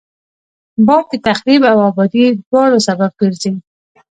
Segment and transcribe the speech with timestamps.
[0.87, 3.51] باد د تخریب او آبادي دواړو سبب ګرځي